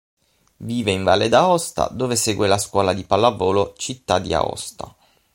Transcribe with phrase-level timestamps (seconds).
[0.57, 4.95] Vive in Valle d'Aosta dove segue la Scuola di Pallavolo città di Aosta.